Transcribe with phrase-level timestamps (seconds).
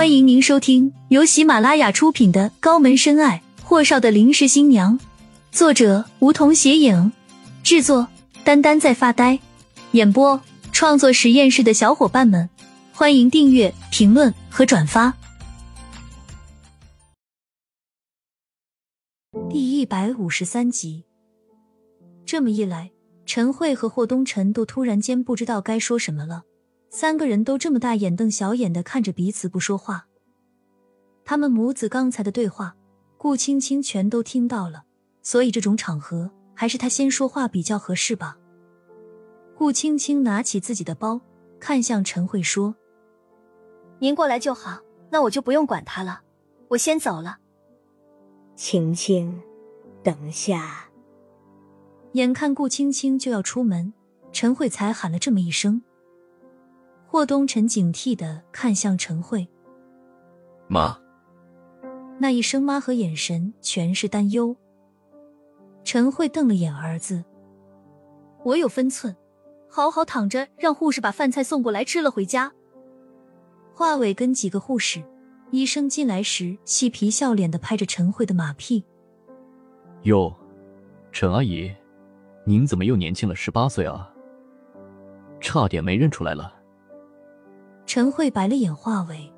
[0.00, 4.98] 欢迎您收听由喜马拉雅出品的《高门深爱：霍少的临时新娘》，
[5.52, 7.12] 作者梧桐斜影，
[7.62, 8.08] 制作
[8.42, 9.38] 丹丹在发呆，
[9.92, 10.40] 演播
[10.72, 12.48] 创作实验室的小伙伴们，
[12.94, 15.12] 欢迎订阅、评论和转发。
[19.50, 21.04] 第一百五十三集。
[22.24, 22.90] 这么一来，
[23.26, 26.44] 陈慧和霍东辰都突然间不知道该说什么了。
[26.90, 30.06] 三个人都这么大眼瞪小眼的看着彼此不说话。
[31.24, 32.74] 他们母子刚才的对话，
[33.16, 34.82] 顾青青全都听到了，
[35.22, 38.36] 所以这种场合还是他先说话比较合适吧。
[39.56, 41.20] 顾青青拿起自己的包，
[41.60, 42.74] 看向陈慧说
[44.00, 46.22] ：“您过来就好，那我就不用管他了，
[46.68, 47.38] 我先走了。”
[48.56, 49.40] 青青，
[50.02, 50.88] 等下。
[52.14, 53.92] 眼看顾青青就要出门，
[54.32, 55.82] 陈慧才喊了这么一声。
[57.12, 59.48] 霍东辰警惕的看向陈慧，
[60.68, 60.96] 妈。
[62.20, 64.54] 那一声“妈”和眼神全是担忧。
[65.82, 67.24] 陈慧瞪了眼儿子
[68.46, 69.16] ：“我有分寸，
[69.68, 72.52] 好好躺着，让护士把饭菜送过来吃了回家。”
[73.74, 75.02] 华伟跟几个护士、
[75.50, 78.84] 医生进来时，嬉皮笑脸的拍着陈慧的马屁
[80.06, 80.32] ：“哟，
[81.10, 81.74] 陈阿姨，
[82.44, 84.14] 您怎么又年轻了十八岁啊？
[85.40, 86.58] 差点没认出来了。”
[87.92, 89.32] 陈慧白了眼，华伟，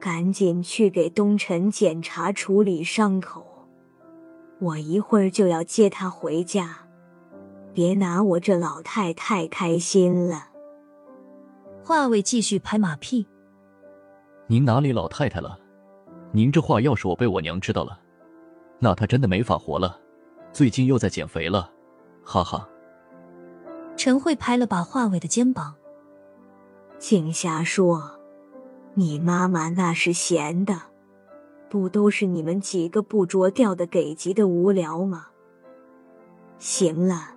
[0.00, 3.44] 赶紧去给东辰检查处理伤口，
[4.58, 6.88] 我一会儿就要接他回家，
[7.74, 10.48] 别拿我这老太太开心了。
[11.84, 13.28] 华伟继续拍马屁，
[14.46, 15.58] 您哪里老太太了？
[16.32, 18.00] 您这话要是我被我娘知道了，
[18.78, 20.00] 那她真的没法活了。
[20.54, 21.70] 最近又在减肥了，
[22.24, 22.66] 哈哈。
[23.94, 25.74] 陈慧拍了把华伟的肩膀。
[26.98, 28.12] 净瞎说！
[28.94, 30.80] 你妈妈那是闲的，
[31.68, 35.26] 不都是你们几个不着调的给急的无聊吗？
[36.58, 37.34] 行了，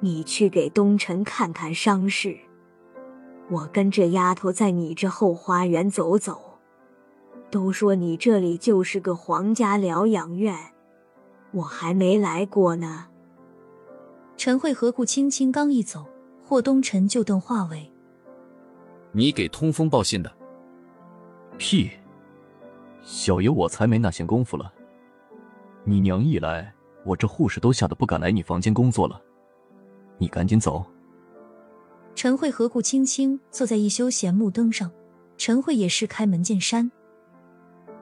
[0.00, 2.36] 你去给东辰看看伤势，
[3.48, 6.58] 我跟这丫头在你这后花园走走。
[7.48, 10.56] 都说你这里就是个皇家疗养院，
[11.52, 13.06] 我还没来过呢。
[14.36, 16.06] 陈慧和顾青青刚一走，
[16.42, 17.91] 霍东辰就瞪华伟。
[19.12, 20.32] 你给通风报信的？
[21.58, 21.90] 屁！
[23.02, 24.72] 小爷我才没那闲工夫了。
[25.84, 26.72] 你娘一来，
[27.04, 29.20] 我这护士都吓得不敢来你房间工作了。
[30.18, 30.84] 你赶紧走。
[32.14, 34.90] 陈慧和顾青青坐在一休闲木凳上，
[35.36, 36.90] 陈慧也是开门见山。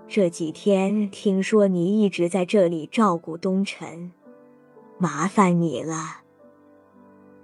[0.06, 4.12] 这几天听说你一直在这里照顾东辰，
[4.98, 6.22] 麻烦你了。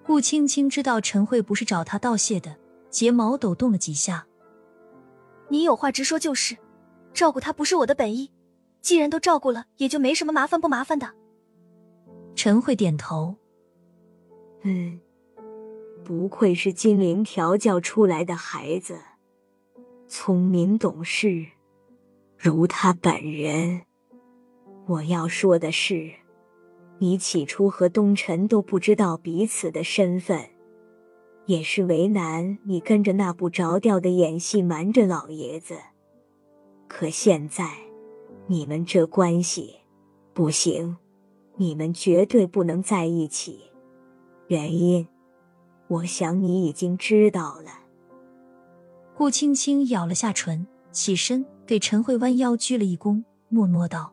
[0.04, 2.56] 顾青青知道陈慧不是找他道谢的。
[2.90, 4.26] 睫毛抖动了几下，
[5.48, 6.56] 你有话直说就是，
[7.12, 8.32] 照顾他不是我的本意，
[8.80, 11.14] 既然都照顾了，也就没什么麻烦不麻烦的。
[12.34, 13.36] 陈慧点头，
[14.62, 15.00] 嗯，
[16.04, 18.98] 不愧是金陵调教出来的孩子，
[20.08, 21.46] 聪明懂事，
[22.36, 23.82] 如他本人。
[24.86, 26.12] 我要说的是，
[26.98, 30.48] 你起初和东辰都不知道彼此的身份。
[31.46, 35.76] 也是为难你跟着那不着调的演戏瞒着老爷子，
[36.88, 37.70] 可现在
[38.48, 39.76] 你们这关系
[40.34, 40.96] 不行，
[41.54, 43.60] 你们绝对不能在一起。
[44.48, 45.06] 原因，
[45.86, 47.70] 我想你已经知道了。
[49.14, 54.12] 顾青青咬了下唇，起身给陈慧弯腰鞠了一躬，默默道：“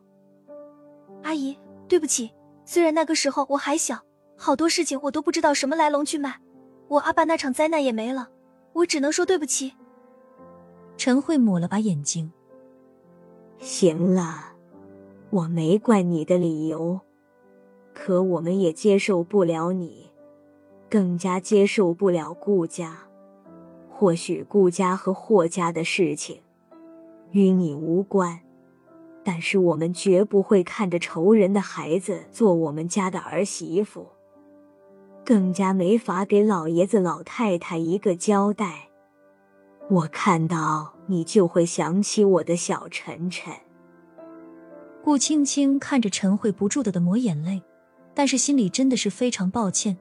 [1.22, 1.58] 阿姨，
[1.88, 2.30] 对不起。
[2.64, 4.02] 虽然那个时候我还小，
[4.36, 6.40] 好多事情我都不知道什么来龙去脉。”
[6.94, 8.30] 我阿爸那场灾难也没了，
[8.72, 9.72] 我只能说对不起。
[10.96, 12.30] 陈慧抹了把眼睛。
[13.58, 14.52] 行了，
[15.30, 17.00] 我没怪你的理由，
[17.92, 20.12] 可我们也接受不了你，
[20.88, 22.98] 更加接受不了顾家。
[23.90, 26.42] 或许顾家和霍家的事情
[27.30, 28.40] 与你无关，
[29.24, 34.06] 但是我们绝不会看着仇人的孩子做我们家的儿媳妇。
[35.24, 38.88] 更加没法给老爷子老太太一个交代。
[39.90, 43.52] 我看到你就会想起我的小晨晨。
[45.02, 47.62] 顾青青看着陈慧不住的的抹眼泪，
[48.14, 49.96] 但是心里真的是非常抱歉。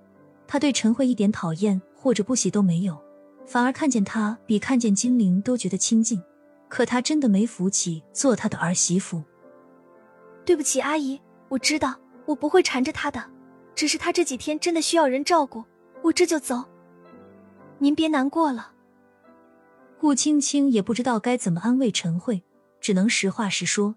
[0.48, 2.98] 她对陈慧一点讨厌或者不喜都没有，
[3.46, 6.22] 反而看见她比看见金玲都觉得亲近。
[6.70, 9.22] 可她真的没福气做她的儿媳妇。
[10.46, 13.33] 对不起，阿姨，我知道我不会缠着她的。
[13.76, 15.64] 只是他这几天真的需要人照顾，
[16.02, 16.64] 我这就走。
[17.80, 18.72] 您别难过了。
[20.00, 22.44] 顾青青也不知道该怎么安慰陈慧，
[22.80, 23.96] 只能实话实说。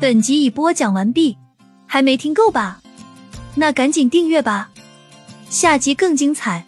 [0.00, 1.38] 本集已播讲完毕，
[1.86, 2.82] 还没听够吧？
[3.54, 4.72] 那赶紧订阅吧，
[5.48, 6.66] 下集更精彩。